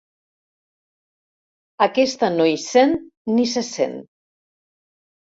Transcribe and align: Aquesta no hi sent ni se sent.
Aquesta 1.85 2.29
no 2.37 2.47
hi 2.51 2.55
sent 2.63 2.95
ni 3.35 3.45
se 3.51 3.63
sent. 3.69 3.93